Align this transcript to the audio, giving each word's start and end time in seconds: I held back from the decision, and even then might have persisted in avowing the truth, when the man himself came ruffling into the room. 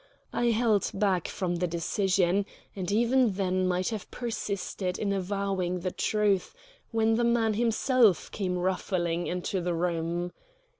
I 0.33 0.47
held 0.47 0.89
back 0.95 1.27
from 1.27 1.57
the 1.57 1.67
decision, 1.67 2.47
and 2.75 2.91
even 2.91 3.33
then 3.33 3.67
might 3.67 3.89
have 3.89 4.09
persisted 4.09 4.97
in 4.97 5.13
avowing 5.13 5.81
the 5.81 5.91
truth, 5.91 6.55
when 6.89 7.17
the 7.17 7.23
man 7.23 7.53
himself 7.53 8.31
came 8.31 8.57
ruffling 8.57 9.27
into 9.27 9.61
the 9.61 9.75
room. 9.75 10.31